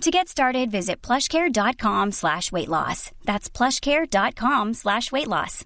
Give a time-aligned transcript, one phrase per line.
[0.00, 3.10] To get started, visit plushcare.com slash weight loss.
[3.24, 5.64] That's plushcare.com slash weight loss.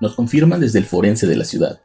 [0.00, 1.80] Nos confirman desde el forense de la ciudad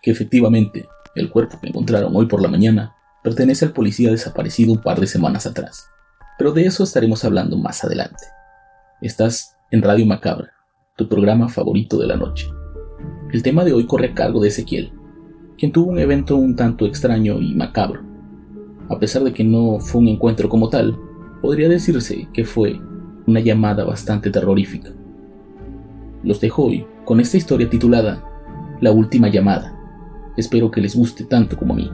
[0.00, 2.93] que efectivamente el cuerpo que encontraron hoy por la mañana
[3.24, 5.88] pertenece al policía desaparecido un par de semanas atrás.
[6.36, 8.22] Pero de eso estaremos hablando más adelante.
[9.00, 10.52] Estás en Radio Macabra,
[10.94, 12.46] tu programa favorito de la noche.
[13.32, 14.92] El tema de hoy corre a cargo de Ezequiel,
[15.56, 18.02] quien tuvo un evento un tanto extraño y macabro.
[18.90, 20.94] A pesar de que no fue un encuentro como tal,
[21.40, 22.78] podría decirse que fue
[23.26, 24.90] una llamada bastante terrorífica.
[26.22, 28.22] Los dejo hoy con esta historia titulada
[28.82, 29.74] La última llamada.
[30.36, 31.90] Espero que les guste tanto como a mí.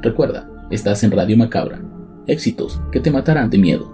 [0.00, 1.82] Recuerda, Estás en Radio Macabra.
[2.26, 3.92] Éxitos que te matarán de miedo.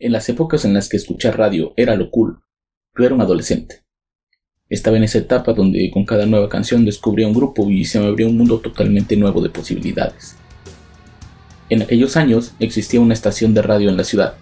[0.00, 2.42] En las épocas en las que escuchar radio era lo cool,
[2.98, 3.84] yo era un adolescente.
[4.68, 8.06] Estaba en esa etapa donde con cada nueva canción descubría un grupo y se me
[8.06, 10.36] abría un mundo totalmente nuevo de posibilidades.
[11.68, 14.34] En aquellos años existía una estación de radio en la ciudad,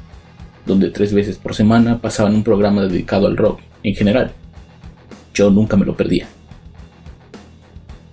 [0.65, 4.35] donde tres veces por semana pasaban un programa dedicado al rock en general
[5.41, 6.29] yo nunca me lo perdía.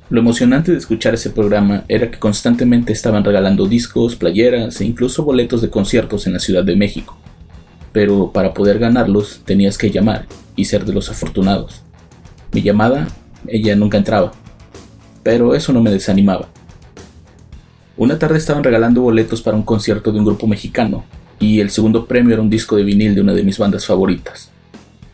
[0.10, 5.26] Lo emocionante de escuchar ese programa era que constantemente estaban regalando discos, playeras e incluso
[5.26, 7.18] boletos de conciertos en la Ciudad de México.
[7.92, 11.82] Pero para poder ganarlos tenías que llamar y ser de los afortunados.
[12.54, 13.10] Mi llamada,
[13.48, 14.32] ella nunca entraba.
[15.24, 16.48] Pero eso no me desanimaba.
[17.98, 21.04] Una tarde estaban regalando boletos para un concierto de un grupo mexicano,
[21.40, 24.52] y el segundo premio era un disco de vinil de una de mis bandas favoritas.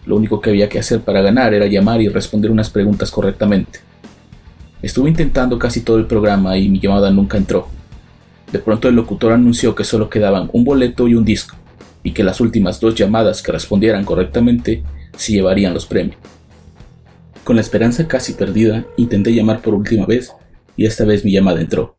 [0.06, 3.80] Lo único que había que hacer para ganar era llamar y responder unas preguntas correctamente.
[4.82, 7.68] Estuve intentando casi todo el programa y mi llamada nunca entró.
[8.52, 11.56] De pronto el locutor anunció que solo quedaban un boleto y un disco,
[12.04, 14.84] y que las últimas dos llamadas que respondieran correctamente
[15.16, 16.18] se llevarían los premios.
[17.44, 20.34] Con la esperanza casi perdida, intenté llamar por última vez,
[20.76, 21.98] y esta vez mi llamada entró.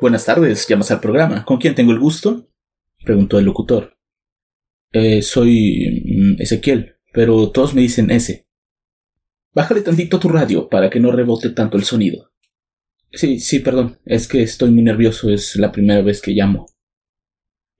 [0.00, 1.44] Buenas tardes, llamas al programa.
[1.44, 2.46] ¿Con quién tengo el gusto?
[3.04, 3.93] preguntó el locutor.
[4.96, 8.46] Eh, soy mm, Ezequiel, pero todos me dicen ese.
[9.52, 12.30] Bájale tantito tu radio para que no rebote tanto el sonido.
[13.10, 16.66] Sí, sí, perdón, es que estoy muy nervioso, es la primera vez que llamo.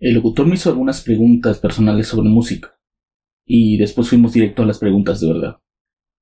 [0.01, 2.81] El locutor me hizo algunas preguntas personales sobre música,
[3.47, 5.59] y después fuimos directo a las preguntas de verdad.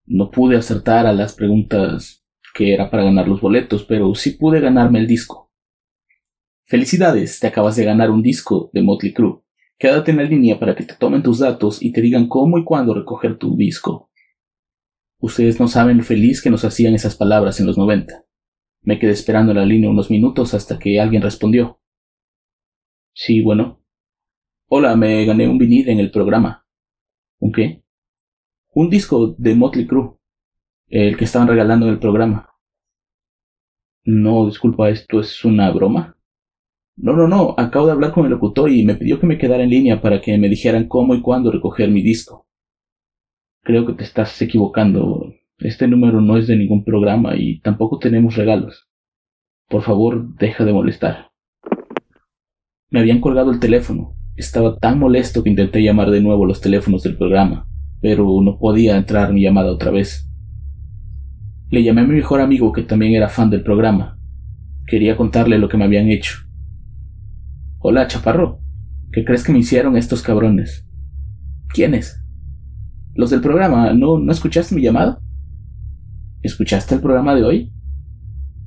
[0.04, 2.22] No pude acertar a las preguntas
[2.54, 5.50] que era para ganar los boletos, pero sí pude ganarme el disco.
[6.64, 9.41] Felicidades, te acabas de ganar un disco de Motley Crue.
[9.82, 12.62] Quédate en la línea para que te tomen tus datos y te digan cómo y
[12.62, 14.12] cuándo recoger tu disco.
[15.18, 18.24] Ustedes no saben lo feliz que nos hacían esas palabras en los 90.
[18.82, 21.80] Me quedé esperando en la línea unos minutos hasta que alguien respondió.
[23.12, 23.84] Sí, bueno.
[24.68, 26.64] Hola, me gané un vinil en el programa.
[27.40, 27.82] ¿Un qué?
[28.74, 30.16] Un disco de Motley Crue.
[30.86, 32.50] El que estaban regalando en el programa.
[34.04, 36.16] No, disculpa, ¿esto es una broma?
[36.96, 39.62] No, no, no, acabo de hablar con el locutor y me pidió que me quedara
[39.62, 42.46] en línea para que me dijeran cómo y cuándo recoger mi disco.
[43.62, 45.32] Creo que te estás equivocando.
[45.58, 48.88] Este número no es de ningún programa y tampoco tenemos regalos.
[49.68, 51.30] Por favor, deja de molestar.
[52.90, 54.14] Me habían colgado el teléfono.
[54.36, 57.66] Estaba tan molesto que intenté llamar de nuevo los teléfonos del programa,
[58.00, 60.28] pero no podía entrar mi llamada otra vez.
[61.70, 64.18] Le llamé a mi mejor amigo que también era fan del programa.
[64.86, 66.51] Quería contarle lo que me habían hecho.
[67.84, 68.60] Hola, chaparro.
[69.10, 70.86] ¿Qué crees que me hicieron estos cabrones?
[71.74, 72.22] ¿Quiénes?
[73.12, 73.92] Los del programa.
[73.92, 75.20] ¿No, ¿No escuchaste mi llamada?
[76.42, 77.72] ¿Escuchaste el programa de hoy?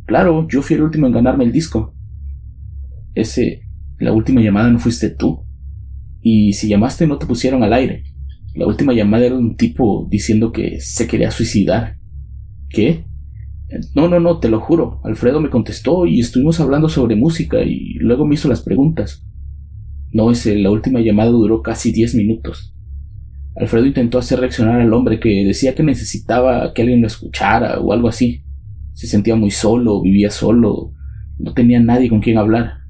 [0.05, 1.95] Claro, yo fui el último en ganarme el disco.
[3.13, 3.61] Ese...
[3.99, 5.45] La última llamada no fuiste tú.
[6.19, 8.03] Y si llamaste no te pusieron al aire.
[8.53, 11.95] La última llamada era un tipo diciendo que se quería suicidar.
[12.67, 13.05] ¿Qué?
[13.95, 15.01] No, no, no, te lo juro.
[15.03, 19.25] Alfredo me contestó y estuvimos hablando sobre música y luego me hizo las preguntas.
[20.11, 22.75] No, ese, la última llamada duró casi diez minutos.
[23.55, 27.91] Alfredo intentó hacer reaccionar al hombre que decía que necesitaba que alguien lo escuchara o
[27.91, 28.43] algo así.
[28.93, 30.93] Se sentía muy solo, vivía solo,
[31.37, 32.85] no tenía nadie con quien hablar.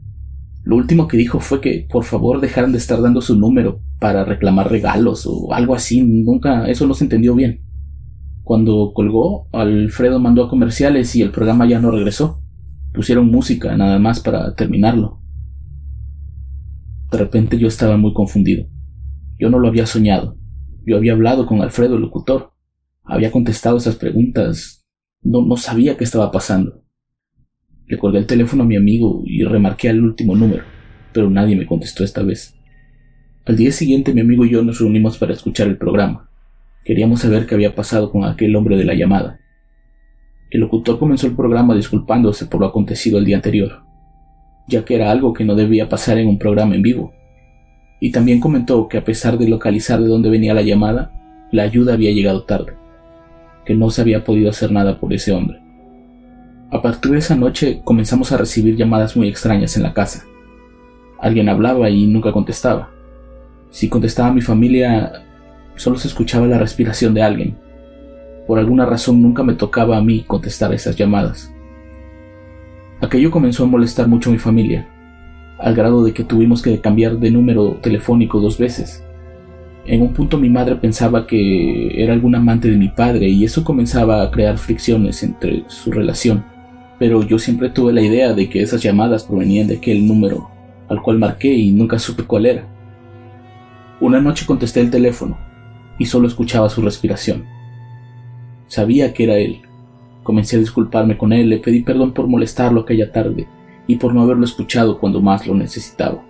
[0.63, 4.25] Lo último que dijo fue que por favor dejaran de estar dando su número para
[4.25, 6.01] reclamar regalos o algo así.
[6.01, 7.61] Nunca, eso no se entendió bien.
[8.45, 12.43] Cuando colgó, Alfredo mandó a comerciales y el programa ya no regresó.
[12.93, 15.19] Pusieron música nada más para terminarlo.
[17.11, 18.67] De repente yo estaba muy confundido.
[19.39, 20.37] Yo no lo había soñado.
[20.85, 22.53] Yo había hablado con Alfredo, el locutor.
[23.03, 24.85] Había contestado esas preguntas.
[25.23, 26.83] No, no sabía qué estaba pasando.
[27.87, 30.63] Le colgué el teléfono a mi amigo y remarqué el último número,
[31.13, 32.55] pero nadie me contestó esta vez.
[33.47, 36.29] Al día siguiente mi amigo y yo nos reunimos para escuchar el programa.
[36.85, 39.39] Queríamos saber qué había pasado con aquel hombre de la llamada.
[40.51, 43.81] El locutor comenzó el programa disculpándose por lo acontecido el día anterior,
[44.67, 47.11] ya que era algo que no debía pasar en un programa en vivo.
[47.99, 51.11] Y también comentó que a pesar de localizar de dónde venía la llamada,
[51.51, 52.73] la ayuda había llegado tarde,
[53.65, 55.59] que no se había podido hacer nada por ese hombre.
[56.69, 60.23] A partir de esa noche comenzamos a recibir llamadas muy extrañas en la casa.
[61.19, 62.91] Alguien hablaba y nunca contestaba.
[63.71, 65.24] Si contestaba mi familia,
[65.75, 67.57] solo se escuchaba la respiración de alguien.
[68.47, 71.51] Por alguna razón nunca me tocaba a mí contestar esas llamadas.
[73.01, 74.87] Aquello comenzó a molestar mucho a mi familia,
[75.59, 79.03] al grado de que tuvimos que cambiar de número telefónico dos veces.
[79.85, 83.63] En un punto mi madre pensaba que era algún amante de mi padre y eso
[83.63, 86.55] comenzaba a crear fricciones entre su relación
[86.97, 90.49] pero yo siempre tuve la idea de que esas llamadas provenían de aquel número
[90.87, 92.67] al cual marqué y nunca supe cuál era.
[93.99, 95.37] Una noche contesté el teléfono
[95.97, 97.45] y solo escuchaba su respiración.
[98.67, 99.61] Sabía que era él.
[100.23, 103.47] Comencé a disculparme con él, le pedí perdón por molestarlo aquella tarde
[103.87, 106.23] y por no haberlo escuchado cuando más lo necesitaba.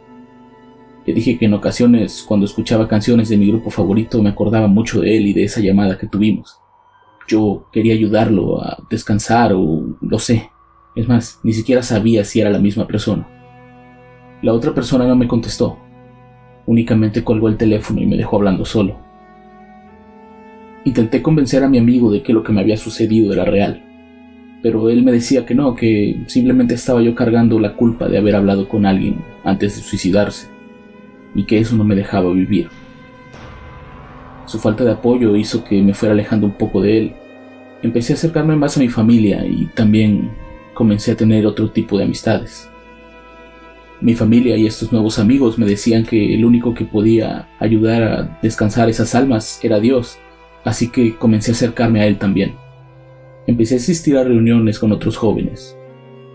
[1.06, 5.02] Le dije que en ocasiones, cuando escuchaba canciones de mi grupo favorito, me acordaba mucho
[5.02, 6.60] de él y de esa llamada que tuvimos.
[7.28, 10.50] Yo quería ayudarlo a descansar o lo sé,
[10.96, 13.28] es más, ni siquiera sabía si era la misma persona.
[14.42, 15.78] La otra persona no me contestó.
[16.66, 19.05] Únicamente colgó el teléfono y me dejó hablando solo.
[20.86, 23.84] Intenté convencer a mi amigo de que lo que me había sucedido era real,
[24.62, 28.36] pero él me decía que no, que simplemente estaba yo cargando la culpa de haber
[28.36, 30.48] hablado con alguien antes de suicidarse,
[31.34, 32.70] y que eso no me dejaba vivir.
[34.46, 37.14] Su falta de apoyo hizo que me fuera alejando un poco de él.
[37.82, 40.30] Empecé a acercarme más a mi familia y también
[40.76, 42.70] comencé a tener otro tipo de amistades.
[44.02, 48.40] Mi familia y estos nuevos amigos me decían que el único que podía ayudar a
[48.44, 50.20] descansar esas almas era Dios,
[50.66, 52.56] así que comencé a acercarme a Él también.
[53.48, 55.78] Empecé a asistir a reuniones con otros jóvenes.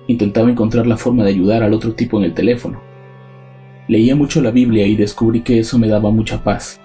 [0.06, 2.80] Intentaba encontrar la forma de ayudar al otro tipo en el teléfono.
[3.88, 6.80] Leía mucho la Biblia y descubrí que eso me daba mucha paz,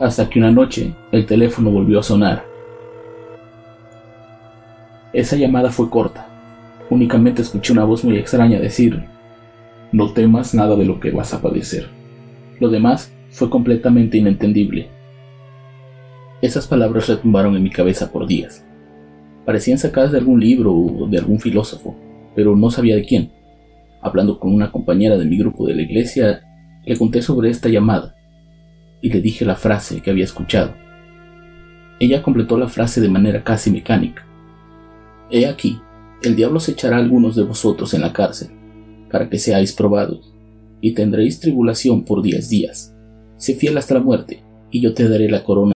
[0.00, 2.44] hasta que una noche el teléfono volvió a sonar.
[5.12, 6.26] Esa llamada fue corta,
[6.88, 9.02] Únicamente escuché una voz muy extraña decir,
[9.90, 11.88] no temas nada de lo que vas a padecer.
[12.60, 14.88] Lo demás fue completamente inentendible.
[16.42, 18.64] Esas palabras retumbaron en mi cabeza por días.
[19.44, 21.96] Parecían sacadas de algún libro o de algún filósofo,
[22.34, 23.32] pero no sabía de quién.
[24.02, 26.42] Hablando con una compañera de mi grupo de la iglesia,
[26.84, 28.14] le conté sobre esta llamada
[29.00, 30.74] y le dije la frase que había escuchado.
[31.98, 34.26] Ella completó la frase de manera casi mecánica.
[35.30, 35.80] He aquí,
[36.22, 38.48] el diablo se echará a algunos de vosotros en la cárcel,
[39.10, 40.34] para que seáis probados,
[40.80, 42.94] y tendréis tribulación por diez días.
[43.38, 45.75] Sé fiel hasta la muerte, y yo te daré la corona.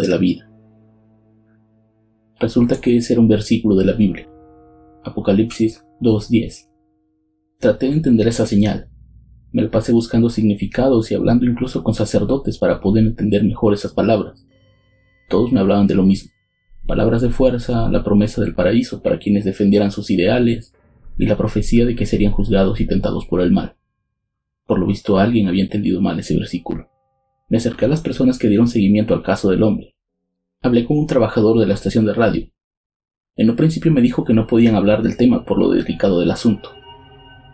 [0.00, 0.50] De la vida.
[2.38, 4.26] Resulta que ese era un versículo de la Biblia.
[5.04, 6.68] Apocalipsis 2.10.
[7.58, 8.88] Traté de entender esa señal
[9.52, 13.92] Me la pasé buscando significados y hablando incluso con sacerdotes para poder entender mejor esas
[13.92, 14.46] palabras.
[15.28, 16.30] Todos me hablaban de lo mismo.
[16.86, 20.72] Palabras de fuerza, la promesa del paraíso para quienes defendieran sus ideales
[21.18, 23.76] y la profecía de que serían juzgados y tentados por el mal.
[24.66, 26.89] Por lo visto alguien había entendido mal ese versículo.
[27.50, 29.96] Me acerqué a las personas que dieron seguimiento al caso del hombre.
[30.62, 32.46] Hablé con un trabajador de la estación de radio.
[33.34, 36.30] En un principio me dijo que no podían hablar del tema por lo delicado del
[36.30, 36.70] asunto,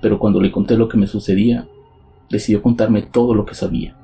[0.03, 1.67] pero cuando le conté lo que me sucedía,
[2.29, 3.97] decidió contarme todo lo que sabía.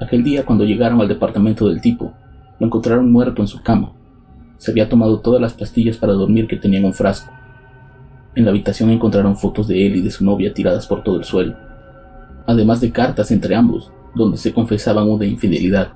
[0.00, 2.12] Aquel día cuando llegaron al departamento del tipo,
[2.58, 3.92] lo encontraron muerto en su cama.
[4.56, 7.32] Se había tomado todas las pastillas para dormir que tenía en un frasco.
[8.34, 11.24] En la habitación encontraron fotos de él y de su novia tiradas por todo el
[11.24, 11.54] suelo,
[12.44, 15.92] además de cartas entre ambos, donde se confesaban una infidelidad.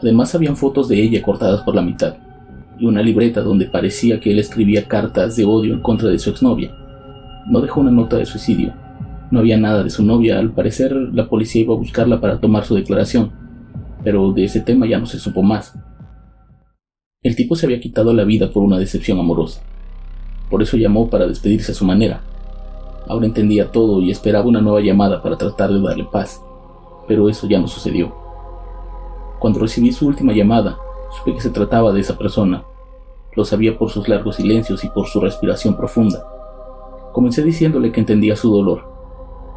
[0.00, 2.16] Además habían fotos de ella cortadas por la mitad,
[2.78, 6.30] y una libreta donde parecía que él escribía cartas de odio en contra de su
[6.30, 6.74] exnovia.
[7.48, 8.74] No dejó una nota de suicidio.
[9.30, 12.64] No había nada de su novia, al parecer la policía iba a buscarla para tomar
[12.64, 13.32] su declaración,
[14.02, 15.78] pero de ese tema ya no se supo más.
[17.22, 19.62] El tipo se había quitado la vida por una decepción amorosa.
[20.48, 22.22] Por eso llamó para despedirse a su manera.
[23.08, 26.40] Ahora entendía todo y esperaba una nueva llamada para tratar de darle paz,
[27.06, 28.14] pero eso ya no sucedió.
[29.38, 30.78] Cuando recibí su última llamada,
[31.10, 32.64] supe que se trataba de esa persona.
[33.34, 36.24] Lo sabía por sus largos silencios y por su respiración profunda.
[37.12, 38.84] Comencé diciéndole que entendía su dolor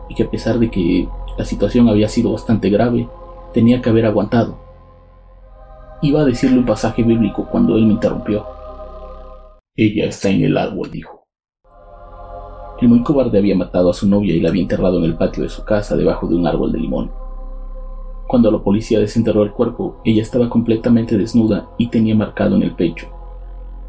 [0.10, 3.08] y que a pesar de que la situación había sido bastante grave,
[3.54, 4.70] tenía que haber aguantado
[6.02, 8.46] Iba a decirle un pasaje bíblico cuando él me interrumpió.
[9.76, 11.26] Ella está en el árbol, dijo.
[12.80, 15.44] El muy cobarde había matado a su novia y la había enterrado en el patio
[15.44, 17.12] de su casa debajo de un árbol de limón.
[18.30, 22.76] Cuando la policía desenterró el cuerpo, ella estaba completamente desnuda y tenía marcado en el
[22.76, 23.08] pecho.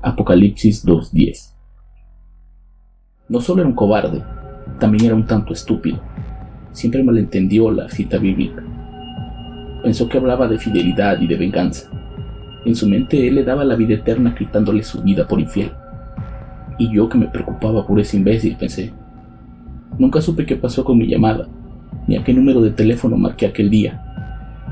[0.00, 1.52] Apocalipsis 2.10.
[3.28, 4.24] No solo era un cobarde,
[4.78, 6.00] también era un tanto estúpido.
[6.72, 8.64] Siempre malentendió la cita bíblica.
[9.82, 11.90] Pensó que hablaba de fidelidad y de venganza.
[12.64, 15.70] En su mente él le daba la vida eterna quitándole su vida por infiel.
[16.78, 18.90] Y yo que me preocupaba por ese imbécil pensé.
[19.98, 21.46] Nunca supe qué pasó con mi llamada,
[22.06, 24.06] ni a qué número de teléfono marqué aquel día,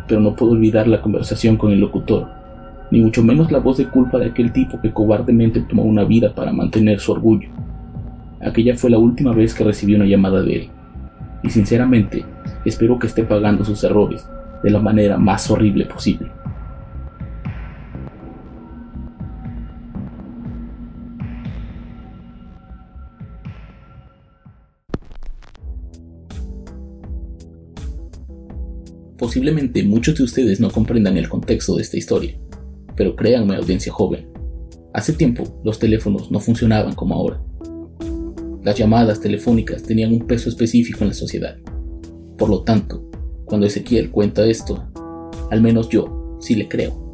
[0.08, 2.26] pero no puedo olvidar la conversación con el locutor,
[2.90, 6.34] ni mucho menos la voz de culpa de aquel tipo que cobardemente tomó una vida
[6.34, 7.48] para mantener su orgullo.
[8.40, 10.68] Aquella fue la última vez que recibí una llamada de él,
[11.42, 12.24] y sinceramente
[12.64, 14.28] espero que esté pagando sus errores
[14.62, 16.30] de la manera más horrible posible.
[29.28, 32.34] Posiblemente muchos de ustedes no comprendan el contexto de esta historia,
[32.96, 34.26] pero créanme audiencia joven,
[34.94, 37.38] hace tiempo los teléfonos no funcionaban como ahora.
[38.64, 41.58] Las llamadas telefónicas tenían un peso específico en la sociedad.
[42.38, 43.06] Por lo tanto,
[43.44, 44.82] cuando Ezequiel cuenta esto,
[45.50, 47.12] al menos yo sí le creo.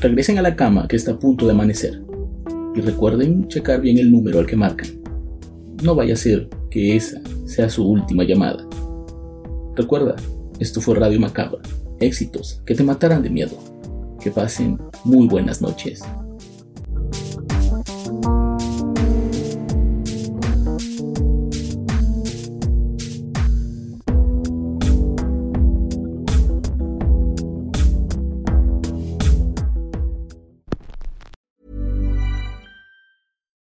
[0.00, 2.00] Regresen a la cama que está a punto de amanecer
[2.74, 4.88] y recuerden checar bien el número al que marcan.
[5.82, 8.66] No vaya a ser que esa sea su última llamada.
[9.74, 10.16] Recuerda,
[10.58, 11.60] esto fue Radio Macabra.
[12.00, 13.58] Éxitos que te matarán de miedo.
[14.20, 16.02] Que pasen muy buenas noches.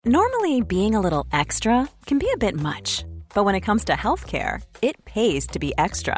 [0.07, 3.93] Normally, being a little extra can be a bit much, but when it comes to
[3.93, 6.17] healthcare, it pays to be extra.